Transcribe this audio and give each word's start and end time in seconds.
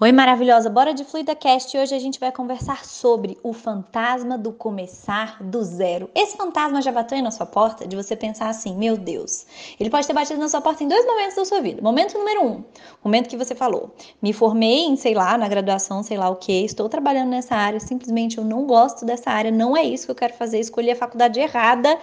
Oi, 0.00 0.10
maravilhosa, 0.10 0.68
bora 0.68 0.92
de 0.92 1.04
FluidaCast. 1.04 1.78
Hoje 1.78 1.94
a 1.94 2.00
gente 2.00 2.18
vai 2.18 2.32
conversar 2.32 2.84
sobre 2.84 3.38
o 3.44 3.52
fantasma 3.52 4.36
do 4.36 4.52
começar 4.52 5.40
do 5.40 5.62
zero. 5.62 6.10
Esse 6.12 6.36
fantasma 6.36 6.82
já 6.82 6.90
bateu 6.90 7.22
na 7.22 7.30
sua 7.30 7.46
porta 7.46 7.86
de 7.86 7.94
você 7.94 8.16
pensar 8.16 8.48
assim: 8.48 8.76
meu 8.76 8.96
Deus, 8.96 9.46
ele 9.78 9.88
pode 9.88 10.04
ter 10.04 10.12
batido 10.12 10.40
na 10.40 10.48
sua 10.48 10.60
porta 10.60 10.82
em 10.82 10.88
dois 10.88 11.06
momentos 11.06 11.36
da 11.36 11.44
sua 11.44 11.60
vida. 11.60 11.80
Momento 11.80 12.18
número 12.18 12.44
um, 12.44 12.64
momento 13.04 13.28
que 13.28 13.36
você 13.36 13.54
falou: 13.54 13.94
me 14.20 14.32
formei 14.32 14.80
em, 14.80 14.96
sei 14.96 15.14
lá, 15.14 15.38
na 15.38 15.46
graduação, 15.46 16.02
sei 16.02 16.16
lá 16.16 16.28
o 16.28 16.34
que, 16.34 16.64
estou 16.64 16.88
trabalhando 16.88 17.28
nessa 17.28 17.54
área, 17.54 17.78
simplesmente 17.78 18.36
eu 18.36 18.44
não 18.44 18.66
gosto 18.66 19.06
dessa 19.06 19.30
área, 19.30 19.52
não 19.52 19.76
é 19.76 19.84
isso 19.84 20.06
que 20.06 20.10
eu 20.10 20.16
quero 20.16 20.34
fazer, 20.34 20.58
escolhi 20.58 20.90
a 20.90 20.96
faculdade 20.96 21.38
errada 21.38 21.96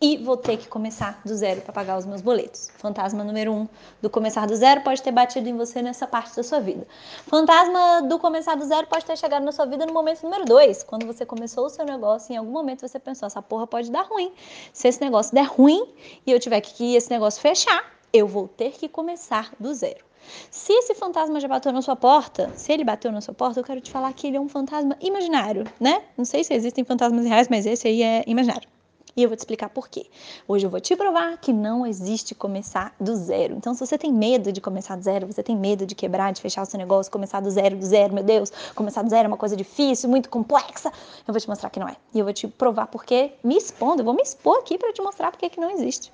e 0.00 0.18
vou 0.18 0.36
ter 0.36 0.58
que 0.58 0.68
começar 0.68 1.20
do 1.24 1.34
zero 1.34 1.62
para 1.62 1.72
pagar 1.72 1.96
os 1.96 2.04
meus 2.04 2.20
boletos. 2.20 2.70
Fantasma 2.76 3.24
número 3.24 3.52
um 3.52 3.66
do 4.00 4.10
começar 4.10 4.46
do 4.46 4.54
zero 4.54 4.82
pode 4.82 5.02
ter 5.02 5.10
batido 5.10 5.48
em 5.48 5.56
você 5.56 5.80
nessa 5.80 6.06
parte 6.06 6.36
da 6.36 6.42
sua 6.42 6.60
vida. 6.60 6.86
Fantasma 7.26 8.02
do 8.02 8.18
começar 8.18 8.54
do 8.56 8.64
zero 8.66 8.86
pode 8.86 9.04
ter 9.04 9.16
chegado 9.16 9.44
na 9.44 9.52
sua 9.52 9.64
vida 9.64 9.86
no 9.86 9.92
momento 9.92 10.22
número 10.22 10.44
dois, 10.44 10.82
quando 10.82 11.06
você 11.06 11.24
começou 11.24 11.66
o 11.66 11.70
seu 11.70 11.84
negócio 11.84 12.32
em 12.32 12.36
algum 12.36 12.52
momento 12.52 12.86
você 12.86 12.98
pensou: 12.98 13.26
essa 13.26 13.40
porra 13.40 13.66
pode 13.66 13.90
dar 13.90 14.02
ruim. 14.02 14.32
Se 14.72 14.88
esse 14.88 15.00
negócio 15.00 15.34
der 15.34 15.46
ruim 15.46 15.88
e 16.26 16.32
eu 16.32 16.38
tiver 16.38 16.60
que 16.60 16.94
esse 16.94 17.10
negócio 17.10 17.40
fechar, 17.40 17.84
eu 18.12 18.26
vou 18.26 18.48
ter 18.48 18.72
que 18.72 18.88
começar 18.88 19.50
do 19.58 19.72
zero. 19.72 20.04
Se 20.50 20.72
esse 20.72 20.94
fantasma 20.94 21.38
já 21.38 21.48
bateu 21.48 21.72
na 21.72 21.80
sua 21.80 21.94
porta, 21.94 22.50
se 22.56 22.72
ele 22.72 22.84
bateu 22.84 23.12
na 23.12 23.20
sua 23.20 23.32
porta, 23.32 23.60
eu 23.60 23.64
quero 23.64 23.80
te 23.80 23.90
falar 23.92 24.12
que 24.12 24.26
ele 24.26 24.36
é 24.36 24.40
um 24.40 24.48
fantasma 24.48 24.96
imaginário, 25.00 25.64
né? 25.78 26.02
Não 26.18 26.24
sei 26.24 26.42
se 26.42 26.52
existem 26.52 26.84
fantasmas 26.84 27.24
reais, 27.24 27.48
mas 27.48 27.64
esse 27.64 27.86
aí 27.86 28.02
é 28.02 28.24
imaginário. 28.26 28.75
E 29.16 29.22
eu 29.22 29.30
vou 29.30 29.36
te 29.36 29.40
explicar 29.40 29.70
por 29.70 29.88
quê. 29.88 30.06
Hoje 30.46 30.66
eu 30.66 30.70
vou 30.70 30.78
te 30.78 30.94
provar 30.94 31.38
que 31.38 31.50
não 31.50 31.86
existe 31.86 32.34
começar 32.34 32.94
do 33.00 33.16
zero. 33.16 33.54
Então, 33.54 33.72
se 33.72 33.80
você 33.80 33.96
tem 33.96 34.12
medo 34.12 34.52
de 34.52 34.60
começar 34.60 34.94
do 34.94 35.02
zero, 35.02 35.26
você 35.26 35.42
tem 35.42 35.56
medo 35.56 35.86
de 35.86 35.94
quebrar, 35.94 36.34
de 36.34 36.42
fechar 36.42 36.60
o 36.60 36.66
seu 36.66 36.76
negócio, 36.76 37.10
começar 37.10 37.40
do 37.40 37.50
zero, 37.50 37.78
do 37.78 37.86
zero, 37.86 38.12
meu 38.12 38.22
Deus, 38.22 38.52
começar 38.74 39.00
do 39.00 39.08
zero 39.08 39.24
é 39.24 39.28
uma 39.28 39.38
coisa 39.38 39.56
difícil, 39.56 40.10
muito 40.10 40.28
complexa, 40.28 40.92
eu 41.26 41.32
vou 41.32 41.40
te 41.40 41.48
mostrar 41.48 41.70
que 41.70 41.80
não 41.80 41.88
é. 41.88 41.96
E 42.12 42.18
eu 42.18 42.26
vou 42.26 42.34
te 42.34 42.46
provar 42.46 42.88
porque 42.88 43.32
me 43.42 43.56
expondo, 43.56 44.02
eu 44.02 44.04
vou 44.04 44.12
me 44.12 44.22
expor 44.22 44.58
aqui 44.58 44.76
para 44.76 44.92
te 44.92 45.00
mostrar 45.00 45.30
porque 45.30 45.48
que 45.48 45.58
não 45.58 45.70
existe. 45.70 46.12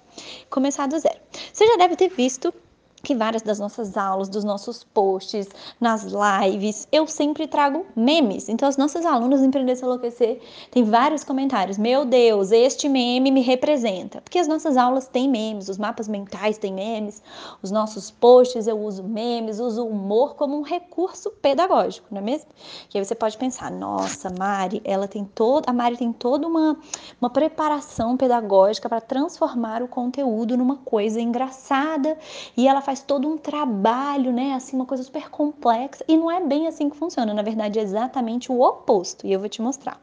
Começar 0.49 0.87
do 0.87 0.97
zero. 0.97 1.19
Você 1.53 1.67
já 1.67 1.77
deve 1.77 1.97
ter 1.97 2.09
visto 2.09 2.55
que 3.03 3.15
várias 3.15 3.43
das 3.43 3.59
nossas 3.59 3.97
aulas, 3.97 4.29
dos 4.29 4.45
nossos 4.45 4.85
posts, 4.85 5.49
nas 5.81 6.05
lives, 6.05 6.87
eu 6.93 7.07
sempre 7.07 7.47
trago 7.49 7.85
memes. 7.97 8.49
Então, 8.49 8.69
as 8.69 8.77
nossas 8.77 9.05
alunas 9.05 9.41
do 9.41 9.47
Empreender 9.47 9.77
Se 9.77 9.85
Enlouquecer 9.85 10.41
têm 10.71 10.85
vários 10.85 11.25
comentários. 11.25 11.77
Meu 11.77 12.05
Deus, 12.05 12.53
este 12.53 12.89
meme 12.89 13.31
me 13.31 13.41
representa. 13.41 14.21
Porque 14.21 14.39
as 14.39 14.47
nossas 14.47 14.77
aulas 14.77 15.09
têm 15.09 15.29
memes, 15.29 15.69
os 15.69 15.79
mapas 15.79 16.07
mentais 16.07 16.59
têm 16.59 16.73
memes, 16.73 17.23
os 17.61 17.71
nossos 17.71 18.11
posts 18.11 18.67
eu 18.67 18.79
uso 18.79 19.03
memes, 19.03 19.59
uso 19.59 19.85
humor 19.85 20.35
como 20.35 20.57
um 20.57 20.63
recurso 20.63 21.31
pedagógico, 21.31 22.07
não 22.11 22.19
é 22.19 22.25
mesmo? 22.25 22.49
Que 22.89 22.99
aí 22.99 23.05
você 23.05 23.15
pode 23.15 23.37
pensar, 23.37 23.71
nossa, 23.71 24.31
Mari, 24.31 24.81
ela 24.85 25.09
tem 25.09 25.25
toda, 25.25 25.71
a 25.71 25.73
Mari 25.73 25.97
tem 25.97 26.13
toda 26.13 26.47
uma, 26.47 26.77
uma 27.21 27.31
preparação 27.31 28.17
pedagógica 28.17 28.89
para 28.89 29.01
transformar 29.01 29.83
o 29.83 29.89
conteúdo 29.89 30.57
numa 30.57 30.77
coisa 30.77 31.21
engraçada 31.21 32.17
e 32.57 32.69
ela 32.69 32.81
faz 32.81 32.92
faz 32.93 33.01
todo 33.01 33.27
um 33.27 33.39
trabalho, 33.39 34.31
né? 34.31 34.53
Assim, 34.53 34.77
uma 34.77 34.85
coisa 34.85 35.03
super 35.03 35.31
complexa. 35.31 36.05
E 36.07 36.15
não 36.15 36.31
é 36.31 36.45
bem 36.45 36.67
assim 36.67 36.91
que 36.91 36.97
funciona. 36.97 37.33
Na 37.33 37.41
verdade, 37.41 37.79
é 37.79 37.83
exatamente 37.83 38.53
o 38.53 38.61
oposto. 38.61 39.27
E 39.27 39.33
eu 39.33 39.41
vou 39.41 39.49
te 39.49 39.63
mostrar. 39.63 39.99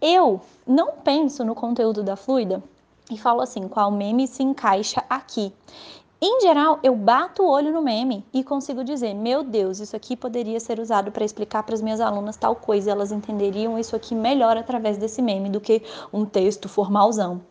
Eu 0.00 0.40
não 0.64 0.92
penso 0.92 1.44
no 1.44 1.52
conteúdo 1.52 2.00
da 2.00 2.14
Fluida 2.14 2.62
e 3.10 3.18
falo 3.18 3.40
assim, 3.40 3.66
qual 3.66 3.90
meme 3.90 4.28
se 4.28 4.40
encaixa 4.40 5.02
aqui. 5.10 5.52
Em 6.24 6.40
geral, 6.40 6.78
eu 6.84 6.94
bato 6.94 7.42
o 7.42 7.50
olho 7.50 7.72
no 7.72 7.82
meme 7.82 8.24
e 8.32 8.44
consigo 8.44 8.84
dizer: 8.84 9.12
meu 9.12 9.42
Deus, 9.42 9.80
isso 9.80 9.96
aqui 9.96 10.16
poderia 10.16 10.60
ser 10.60 10.78
usado 10.78 11.10
para 11.10 11.24
explicar 11.24 11.64
para 11.64 11.74
as 11.74 11.82
minhas 11.82 12.00
alunas 12.00 12.36
tal 12.36 12.54
coisa, 12.54 12.92
elas 12.92 13.10
entenderiam 13.10 13.76
isso 13.76 13.96
aqui 13.96 14.14
melhor 14.14 14.56
através 14.56 14.96
desse 14.96 15.20
meme 15.20 15.50
do 15.50 15.60
que 15.60 15.82
um 16.12 16.24
texto 16.24 16.68
formalzão. 16.68 17.42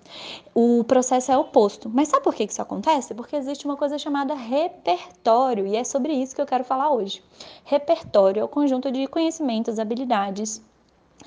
O 0.56 0.86
processo 0.86 1.34
é 1.34 1.38
oposto. 1.38 1.90
Mas 1.94 2.08
sabe 2.08 2.24
por 2.24 2.34
que 2.34 2.46
isso 2.46 2.62
acontece? 2.62 3.14
Porque 3.14 3.36
existe 3.36 3.66
uma 3.66 3.76
coisa 3.76 3.98
chamada 3.98 4.34
repertório 4.36 5.68
e 5.68 5.76
é 5.76 5.84
sobre 5.84 6.14
isso 6.14 6.34
que 6.34 6.42
eu 6.42 6.46
quero 6.46 6.64
falar 6.64 6.92
hoje. 6.92 7.22
Repertório 7.66 8.40
é 8.40 8.44
o 8.46 8.48
conjunto 8.48 8.90
de 8.90 9.06
conhecimentos, 9.06 9.80
habilidades, 9.80 10.62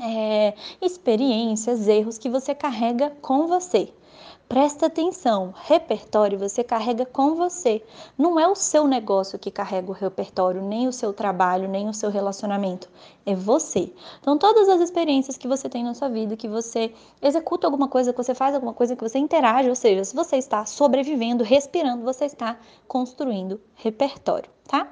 é, 0.00 0.54
experiências, 0.80 1.86
erros 1.88 2.16
que 2.16 2.30
você 2.30 2.54
carrega 2.54 3.10
com 3.20 3.46
você. 3.46 3.92
Presta 4.54 4.86
atenção, 4.86 5.52
repertório 5.64 6.38
você 6.38 6.62
carrega 6.62 7.04
com 7.04 7.34
você. 7.34 7.82
Não 8.16 8.38
é 8.38 8.46
o 8.46 8.54
seu 8.54 8.86
negócio 8.86 9.36
que 9.36 9.50
carrega 9.50 9.90
o 9.90 9.92
repertório, 9.92 10.62
nem 10.62 10.86
o 10.86 10.92
seu 10.92 11.12
trabalho, 11.12 11.68
nem 11.68 11.88
o 11.88 11.92
seu 11.92 12.08
relacionamento. 12.08 12.88
É 13.26 13.34
você. 13.34 13.92
Então, 14.20 14.38
todas 14.38 14.68
as 14.68 14.80
experiências 14.80 15.36
que 15.36 15.48
você 15.48 15.68
tem 15.68 15.82
na 15.82 15.92
sua 15.92 16.08
vida, 16.08 16.36
que 16.36 16.46
você 16.46 16.94
executa 17.20 17.66
alguma 17.66 17.88
coisa, 17.88 18.12
que 18.12 18.22
você 18.22 18.32
faz 18.32 18.54
alguma 18.54 18.72
coisa, 18.72 18.94
que 18.94 19.02
você 19.02 19.18
interage, 19.18 19.68
ou 19.68 19.74
seja, 19.74 20.04
se 20.04 20.14
você 20.14 20.36
está 20.36 20.64
sobrevivendo, 20.64 21.42
respirando, 21.42 22.04
você 22.04 22.26
está 22.26 22.56
construindo 22.86 23.60
repertório, 23.74 24.48
tá? 24.68 24.88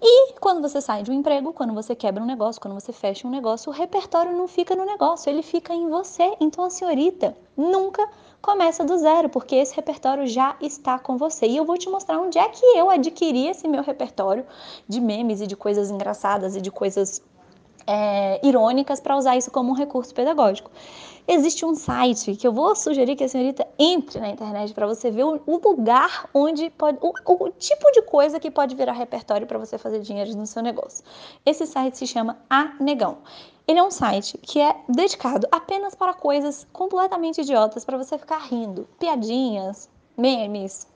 E 0.00 0.34
quando 0.34 0.60
você 0.60 0.80
sai 0.80 1.02
de 1.02 1.10
um 1.10 1.14
emprego, 1.14 1.52
quando 1.52 1.74
você 1.74 1.94
quebra 1.94 2.22
um 2.22 2.26
negócio, 2.26 2.60
quando 2.60 2.74
você 2.74 2.92
fecha 2.92 3.26
um 3.26 3.30
negócio, 3.30 3.70
o 3.70 3.74
repertório 3.74 4.36
não 4.36 4.46
fica 4.46 4.76
no 4.76 4.84
negócio, 4.84 5.28
ele 5.28 5.42
fica 5.42 5.74
em 5.74 5.88
você. 5.88 6.36
Então 6.40 6.64
a 6.64 6.70
senhorita 6.70 7.36
nunca 7.56 8.08
começa 8.40 8.84
do 8.84 8.96
zero, 8.96 9.28
porque 9.28 9.56
esse 9.56 9.74
repertório 9.74 10.26
já 10.26 10.56
está 10.60 10.98
com 10.98 11.16
você. 11.16 11.46
E 11.46 11.56
eu 11.56 11.64
vou 11.64 11.76
te 11.76 11.88
mostrar 11.88 12.20
onde 12.20 12.38
é 12.38 12.48
que 12.48 12.64
eu 12.64 12.88
adquiri 12.88 13.48
esse 13.48 13.66
meu 13.66 13.82
repertório 13.82 14.46
de 14.86 15.00
memes 15.00 15.40
e 15.40 15.46
de 15.46 15.56
coisas 15.56 15.90
engraçadas 15.90 16.54
e 16.54 16.60
de 16.60 16.70
coisas 16.70 17.20
é, 17.88 18.38
irônicas 18.46 19.00
para 19.00 19.16
usar 19.16 19.36
isso 19.36 19.50
como 19.50 19.70
um 19.70 19.74
recurso 19.74 20.14
pedagógico. 20.14 20.70
Existe 21.26 21.64
um 21.64 21.74
site 21.74 22.36
que 22.36 22.46
eu 22.46 22.52
vou 22.52 22.76
sugerir 22.76 23.16
que 23.16 23.24
a 23.24 23.28
senhorita 23.28 23.66
entre 23.78 24.20
na 24.20 24.28
internet 24.28 24.72
para 24.74 24.86
você 24.86 25.10
ver 25.10 25.24
o, 25.24 25.40
lugar 25.46 26.28
onde 26.32 26.70
pode, 26.70 26.98
o, 27.00 27.12
o, 27.44 27.50
tipo 27.50 27.90
de 27.92 28.02
coisa 28.02 28.38
que 28.38 28.50
pode 28.50 28.74
virar 28.74 28.92
repertório 28.92 29.46
para 29.46 29.58
você 29.58 29.78
fazer 29.78 30.00
dinheiro 30.00 30.34
no 30.36 30.46
seu 30.46 30.62
negócio. 30.62 31.04
Esse 31.44 31.66
site 31.66 31.98
se 31.98 32.06
chama 32.06 32.38
A 32.48 32.74
Negão. 32.80 33.18
Ele 33.66 33.78
é 33.78 33.82
um 33.82 33.90
site 33.90 34.38
que 34.38 34.60
é 34.60 34.76
dedicado 34.88 35.46
apenas 35.52 35.94
para 35.94 36.14
coisas 36.14 36.66
completamente 36.72 37.42
idiotas 37.42 37.84
para 37.84 37.98
você 37.98 38.16
ficar 38.16 38.38
rindo, 38.38 38.88
piadinhas, 38.98 39.90
memes, 40.16 40.86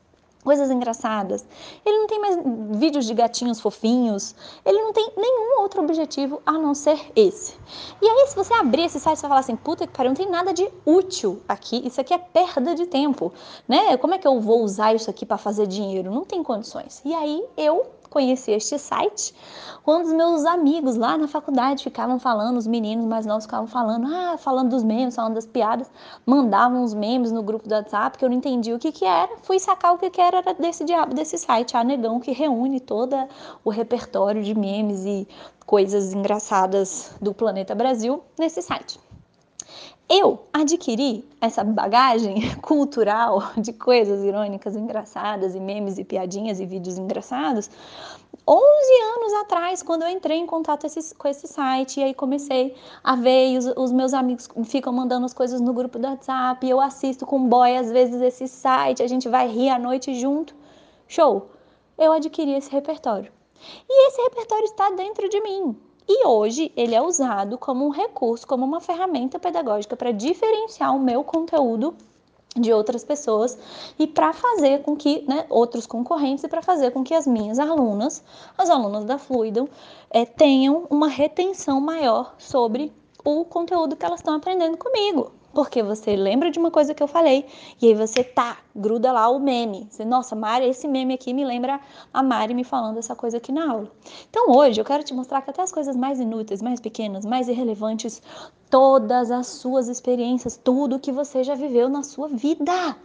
coisas 0.42 0.70
engraçadas. 0.70 1.44
Ele 1.84 1.98
não 1.98 2.06
tem 2.06 2.20
mais 2.20 2.36
vídeos 2.78 3.06
de 3.06 3.14
gatinhos 3.14 3.60
fofinhos. 3.60 4.34
Ele 4.64 4.80
não 4.82 4.92
tem 4.92 5.12
nenhum 5.16 5.60
outro 5.60 5.82
objetivo 5.82 6.42
a 6.44 6.52
não 6.52 6.74
ser 6.74 6.98
esse. 7.14 7.56
E 8.00 8.08
aí, 8.08 8.26
se 8.28 8.36
você 8.36 8.52
abrir 8.54 8.84
esse 8.84 8.98
site, 9.00 9.16
você 9.16 9.22
vai 9.22 9.30
falar 9.30 9.40
assim: 9.40 9.56
puta 9.56 9.86
que 9.86 9.92
pariu, 9.92 10.10
não 10.10 10.16
tem 10.16 10.28
nada 10.28 10.52
de 10.52 10.68
útil 10.84 11.40
aqui. 11.48 11.86
Isso 11.86 12.00
aqui 12.00 12.12
é 12.12 12.18
perda 12.18 12.74
de 12.74 12.86
tempo, 12.86 13.32
né? 13.68 13.96
Como 13.96 14.14
é 14.14 14.18
que 14.18 14.26
eu 14.26 14.40
vou 14.40 14.62
usar 14.62 14.94
isso 14.94 15.08
aqui 15.08 15.24
para 15.24 15.38
fazer 15.38 15.66
dinheiro? 15.66 16.10
Não 16.10 16.24
tem 16.24 16.42
condições. 16.42 17.00
E 17.04 17.14
aí, 17.14 17.44
eu 17.56 17.86
conheci 18.12 18.52
este 18.52 18.78
site 18.78 19.34
quando 19.82 20.06
os 20.06 20.12
meus 20.12 20.44
amigos 20.44 20.96
lá 20.96 21.18
na 21.18 21.26
faculdade 21.26 21.82
ficavam 21.82 22.18
falando, 22.18 22.56
os 22.56 22.68
meninos 22.68 23.04
mais 23.04 23.26
novos 23.26 23.44
ficavam 23.44 23.66
falando, 23.66 24.06
ah, 24.06 24.38
falando 24.38 24.70
dos 24.70 24.84
memes, 24.84 25.16
falando 25.16 25.34
das 25.34 25.46
piadas, 25.46 25.90
mandavam 26.24 26.84
os 26.84 26.94
memes 26.94 27.32
no 27.32 27.42
grupo 27.42 27.68
do 27.68 27.74
WhatsApp 27.74 28.16
que 28.16 28.24
eu 28.24 28.28
não 28.28 28.36
entendi 28.36 28.72
o 28.72 28.78
que 28.78 28.92
que 28.92 29.04
era, 29.04 29.36
fui 29.42 29.58
sacar 29.58 29.92
o 29.92 29.98
que 29.98 30.08
que 30.08 30.20
era, 30.20 30.38
era 30.38 30.54
desse 30.54 30.84
diabo 30.84 31.14
desse 31.14 31.36
site, 31.36 31.76
a 31.76 31.82
Negão, 31.82 32.20
que 32.20 32.30
reúne 32.30 32.78
todo 32.78 33.16
o 33.64 33.70
repertório 33.70 34.42
de 34.42 34.54
memes 34.54 35.04
e 35.04 35.26
coisas 35.66 36.12
engraçadas 36.12 37.16
do 37.20 37.34
planeta 37.34 37.74
Brasil 37.74 38.22
nesse 38.38 38.62
site. 38.62 39.00
Eu 40.08 40.40
adquiri 40.52 41.24
essa 41.40 41.64
bagagem 41.64 42.54
cultural 42.60 43.52
de 43.56 43.72
coisas 43.72 44.22
irônicas, 44.22 44.76
engraçadas, 44.76 45.54
e 45.54 45.60
memes, 45.60 45.98
e 45.98 46.04
piadinhas, 46.04 46.60
e 46.60 46.66
vídeos 46.66 46.98
engraçados 46.98 47.70
11 48.46 48.60
anos 49.16 49.32
atrás, 49.34 49.82
quando 49.82 50.02
eu 50.02 50.08
entrei 50.08 50.38
em 50.38 50.46
contato 50.46 50.84
esse, 50.84 51.14
com 51.14 51.28
esse 51.28 51.46
site, 51.46 52.00
e 52.00 52.02
aí 52.02 52.14
comecei 52.14 52.74
a 53.04 53.14
ver, 53.14 53.52
e 53.52 53.58
os, 53.58 53.66
os, 53.76 53.92
meus 53.92 54.12
amigos 54.12 54.48
ficam 54.64 54.92
mandando 54.92 55.24
as 55.24 55.32
coisas 55.32 55.60
no 55.60 55.72
grupo 55.72 55.98
do 55.98 56.08
WhatsApp, 56.08 56.68
eu 56.68 56.80
assisto 56.80 57.24
com 57.24 57.48
boy 57.48 57.76
às 57.76 57.90
vezes 57.90 58.20
esse 58.20 58.48
site, 58.48 59.02
a 59.02 59.06
gente 59.06 59.28
vai 59.28 59.46
rir 59.46 59.68
à 59.68 59.78
noite 59.78 60.14
junto. 60.14 60.54
Show! 61.06 61.50
Eu 61.96 62.12
adquiri 62.12 62.52
esse 62.52 62.70
repertório. 62.70 63.30
E 63.88 64.08
esse 64.08 64.20
repertório 64.22 64.64
está 64.64 64.90
dentro 64.90 65.28
de 65.28 65.40
mim. 65.40 65.76
E 66.08 66.26
hoje 66.26 66.72
ele 66.76 66.94
é 66.94 67.02
usado 67.02 67.56
como 67.56 67.86
um 67.86 67.90
recurso, 67.90 68.46
como 68.46 68.64
uma 68.64 68.80
ferramenta 68.80 69.38
pedagógica 69.38 69.96
para 69.96 70.12
diferenciar 70.12 70.94
o 70.94 71.00
meu 71.00 71.22
conteúdo 71.22 71.94
de 72.54 72.72
outras 72.72 73.02
pessoas 73.02 73.58
e 73.98 74.06
para 74.06 74.32
fazer 74.32 74.82
com 74.82 74.96
que, 74.96 75.24
né, 75.26 75.46
outros 75.48 75.86
concorrentes 75.86 76.44
e 76.44 76.48
para 76.48 76.60
fazer 76.60 76.90
com 76.90 77.02
que 77.02 77.14
as 77.14 77.26
minhas 77.26 77.58
alunas, 77.58 78.22
as 78.58 78.68
alunas 78.68 79.04
da 79.04 79.16
Fluidum, 79.18 79.66
é, 80.10 80.26
tenham 80.26 80.86
uma 80.90 81.08
retenção 81.08 81.80
maior 81.80 82.34
sobre 82.38 82.92
o 83.24 83.44
conteúdo 83.44 83.96
que 83.96 84.04
elas 84.04 84.20
estão 84.20 84.34
aprendendo 84.34 84.76
comigo. 84.76 85.32
Porque 85.54 85.82
você 85.82 86.16
lembra 86.16 86.50
de 86.50 86.58
uma 86.58 86.70
coisa 86.70 86.94
que 86.94 87.02
eu 87.02 87.06
falei 87.06 87.44
e 87.80 87.88
aí 87.88 87.94
você 87.94 88.24
tá, 88.24 88.58
gruda 88.74 89.12
lá 89.12 89.28
o 89.28 89.38
meme. 89.38 89.86
Você, 89.90 90.04
Nossa, 90.04 90.34
Mari, 90.34 90.66
esse 90.66 90.88
meme 90.88 91.14
aqui 91.14 91.34
me 91.34 91.44
lembra 91.44 91.80
a 92.12 92.22
Mari 92.22 92.54
me 92.54 92.64
falando 92.64 92.98
essa 92.98 93.14
coisa 93.14 93.36
aqui 93.36 93.52
na 93.52 93.70
aula. 93.70 93.90
Então 94.30 94.50
hoje 94.50 94.80
eu 94.80 94.84
quero 94.84 95.02
te 95.02 95.12
mostrar 95.12 95.42
que 95.42 95.50
até 95.50 95.62
as 95.62 95.72
coisas 95.72 95.94
mais 95.94 96.18
inúteis, 96.18 96.62
mais 96.62 96.80
pequenas, 96.80 97.24
mais 97.24 97.48
irrelevantes, 97.48 98.22
todas 98.70 99.30
as 99.30 99.46
suas 99.46 99.88
experiências, 99.88 100.56
tudo 100.56 100.98
que 100.98 101.12
você 101.12 101.44
já 101.44 101.54
viveu 101.54 101.88
na 101.88 102.02
sua 102.02 102.28
vida 102.28 102.96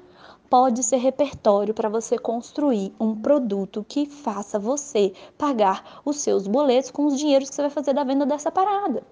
pode 0.50 0.82
ser 0.84 0.98
repertório 0.98 1.74
para 1.74 1.90
você 1.90 2.18
construir 2.18 2.94
um 3.00 3.16
produto 3.16 3.86
que 3.88 4.06
faça 4.06 4.58
você 4.58 5.14
pagar 5.38 6.02
os 6.06 6.18
seus 6.18 6.48
boletos 6.48 6.92
com 6.92 7.06
os 7.06 7.18
dinheiros 7.18 7.50
que 7.50 7.56
você 7.56 7.64
vai 7.64 7.72
fazer 7.72 7.94
da 7.94 8.04
venda 8.04 8.26
dessa 8.26 8.50
parada. 8.50 9.04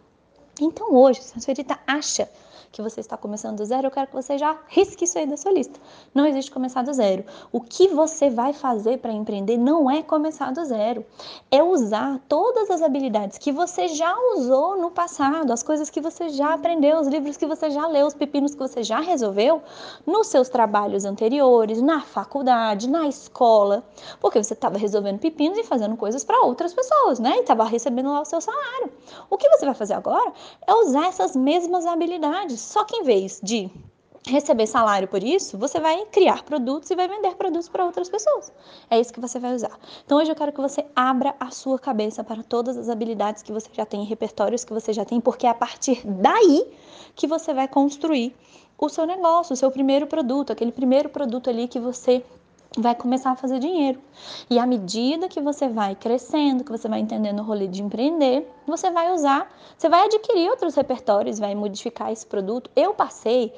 Então 0.61 0.93
hoje, 0.93 1.21
se 1.21 1.37
a 1.37 1.41
senhorita 1.41 1.77
acha 1.85 2.29
que 2.71 2.81
você 2.81 2.99
está 2.99 3.17
começando 3.17 3.57
do 3.57 3.65
zero, 3.65 3.87
eu 3.87 3.91
quero 3.91 4.07
que 4.07 4.13
você 4.13 4.37
já 4.37 4.57
risque 4.67 5.05
isso 5.05 5.17
aí 5.17 5.25
da 5.25 5.37
sua 5.37 5.51
lista. 5.51 5.79
Não 6.13 6.25
existe 6.25 6.51
começar 6.51 6.83
do 6.83 6.93
zero. 6.93 7.25
O 7.51 7.61
que 7.61 7.87
você 7.87 8.29
vai 8.29 8.53
fazer 8.53 8.99
para 8.99 9.11
empreender 9.11 9.57
não 9.57 9.89
é 9.89 10.03
começar 10.03 10.51
do 10.51 10.63
zero. 10.65 11.05
É 11.51 11.63
usar 11.63 12.19
todas 12.27 12.69
as 12.69 12.81
habilidades 12.81 13.37
que 13.37 13.51
você 13.51 13.87
já 13.87 14.15
usou 14.35 14.77
no 14.77 14.91
passado, 14.91 15.51
as 15.51 15.63
coisas 15.63 15.89
que 15.89 16.01
você 16.01 16.29
já 16.29 16.53
aprendeu, 16.53 16.99
os 16.99 17.07
livros 17.07 17.37
que 17.37 17.45
você 17.45 17.69
já 17.69 17.87
leu, 17.87 18.07
os 18.07 18.13
pepinos 18.13 18.53
que 18.53 18.59
você 18.59 18.83
já 18.83 18.99
resolveu 18.99 19.61
nos 20.05 20.27
seus 20.27 20.49
trabalhos 20.49 21.05
anteriores, 21.05 21.81
na 21.81 22.01
faculdade, 22.01 22.89
na 22.89 23.07
escola, 23.07 23.83
porque 24.19 24.41
você 24.41 24.53
estava 24.53 24.77
resolvendo 24.77 25.19
pepinos 25.19 25.57
e 25.57 25.63
fazendo 25.63 25.95
coisas 25.97 26.23
para 26.23 26.41
outras 26.41 26.73
pessoas, 26.73 27.19
né? 27.19 27.37
E 27.37 27.39
estava 27.41 27.63
recebendo 27.65 28.11
lá 28.11 28.21
o 28.21 28.25
seu 28.25 28.41
salário. 28.41 28.91
O 29.29 29.37
que 29.37 29.49
você 29.49 29.65
vai 29.65 29.75
fazer 29.75 29.93
agora 29.93 30.33
é 30.65 30.73
usar 30.73 31.07
essas 31.07 31.35
mesmas 31.35 31.85
habilidades 31.85 32.54
só 32.57 32.83
que 32.83 32.95
em 32.95 33.03
vez 33.03 33.39
de 33.41 33.69
receber 34.27 34.65
salário 34.65 35.07
por 35.07 35.23
isso, 35.23 35.57
você 35.57 35.79
vai 35.79 36.05
criar 36.07 36.43
produtos 36.43 36.89
e 36.89 36.95
vai 36.95 37.07
vender 37.07 37.35
produtos 37.35 37.69
para 37.69 37.85
outras 37.85 38.09
pessoas. 38.09 38.51
É 38.89 38.99
isso 38.99 39.13
que 39.13 39.19
você 39.19 39.39
vai 39.39 39.53
usar. 39.53 39.77
Então 40.03 40.17
hoje 40.17 40.31
eu 40.31 40.35
quero 40.35 40.51
que 40.51 40.61
você 40.61 40.85
abra 40.95 41.35
a 41.39 41.51
sua 41.51 41.77
cabeça 41.77 42.23
para 42.23 42.41
todas 42.43 42.77
as 42.77 42.89
habilidades 42.89 43.43
que 43.43 43.51
você 43.51 43.69
já 43.71 43.85
tem, 43.85 44.03
repertórios 44.03 44.63
que 44.63 44.73
você 44.73 44.91
já 44.93 45.05
tem, 45.05 45.21
porque 45.21 45.45
é 45.45 45.49
a 45.49 45.53
partir 45.53 46.01
daí 46.05 46.67
que 47.15 47.27
você 47.27 47.53
vai 47.53 47.67
construir 47.67 48.35
o 48.77 48.89
seu 48.89 49.05
negócio, 49.05 49.53
o 49.53 49.55
seu 49.55 49.71
primeiro 49.71 50.07
produto, 50.07 50.51
aquele 50.51 50.71
primeiro 50.71 51.09
produto 51.09 51.49
ali 51.49 51.67
que 51.67 51.79
você 51.79 52.23
vai 52.77 52.93
começar 52.93 53.31
a 53.31 53.35
fazer 53.35 53.59
dinheiro. 53.59 53.99
E 54.49 54.59
à 54.59 54.65
medida 54.65 55.29
que 55.29 55.41
você 55.41 55.67
vai 55.69 55.95
crescendo, 55.95 56.63
que 56.63 56.71
você 56.71 56.87
vai 56.87 56.99
entendendo 56.99 57.39
o 57.39 57.43
rolê 57.43 57.67
de 57.67 57.81
empreender, 57.81 58.47
você 58.67 58.91
vai 58.91 59.13
usar, 59.13 59.49
você 59.77 59.87
vai 59.87 60.05
adquirir 60.05 60.49
outros 60.49 60.75
repertórios, 60.75 61.39
vai 61.39 61.55
modificar 61.55 62.11
esse 62.11 62.25
produto. 62.25 62.69
Eu 62.75 62.93
passei 62.93 63.53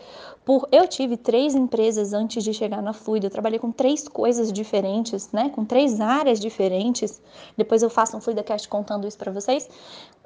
por, 0.46 0.68
eu 0.72 0.88
tive 0.88 1.18
três 1.18 1.56
empresas 1.56 2.14
antes 2.14 2.44
de 2.44 2.54
chegar 2.54 2.82
na 2.82 2.94
Fluida, 2.94 3.28
eu 3.28 3.32
trabalhei 3.32 3.60
com 3.60 3.72
três 3.72 4.08
coisas 4.08 4.52
diferentes, 4.52 5.32
né, 5.32 5.50
com 5.50 5.66
três 5.66 6.00
áreas 6.00 6.40
diferentes. 6.40 7.22
Depois 7.56 7.82
eu 7.84 7.90
faço 7.90 8.16
um 8.16 8.22
FluidaCast 8.22 8.70
contando 8.70 9.08
isso 9.08 9.18
para 9.18 9.32
vocês, 9.32 9.70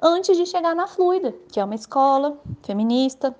antes 0.00 0.36
de 0.36 0.46
chegar 0.46 0.74
na 0.74 0.86
Fluida, 0.86 1.34
que 1.50 1.58
é 1.58 1.64
uma 1.64 1.74
escola 1.74 2.38
feminista 2.62 3.34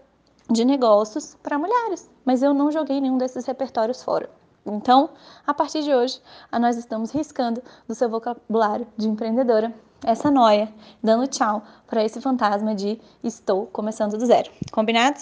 de 0.51 0.65
negócios 0.65 1.37
para 1.43 1.59
mulheres. 1.59 2.11
Mas 2.25 2.43
eu 2.43 2.53
não 2.55 2.71
joguei 2.71 3.01
nenhum 3.01 3.19
desses 3.19 3.47
repertórios 3.47 4.03
fora. 4.03 4.42
Então, 4.65 5.11
a 5.47 5.53
partir 5.53 5.83
de 5.83 5.93
hoje, 5.93 6.21
nós 6.53 6.77
estamos 6.77 7.11
riscando 7.11 7.63
do 7.87 7.95
seu 7.95 8.09
vocabulário 8.09 8.87
de 8.97 9.09
empreendedora 9.09 9.73
essa 10.05 10.31
noia, 10.31 10.73
dando 11.03 11.27
tchau 11.27 11.63
para 11.87 12.05
esse 12.05 12.21
fantasma 12.21 12.75
de 12.75 13.01
estou 13.23 13.67
começando 13.67 14.17
do 14.19 14.27
zero. 14.27 14.51
Combinado? 14.73 15.21